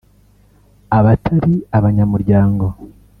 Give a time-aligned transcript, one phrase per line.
[0.97, 2.65] Abatari abanyamuryango